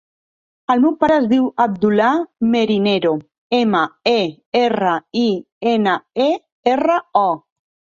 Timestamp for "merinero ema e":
2.55-4.17